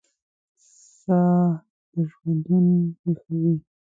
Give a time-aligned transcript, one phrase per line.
[0.99, 1.49] ساه
[1.91, 2.67] دژوندون
[3.03, 3.53] ویښوي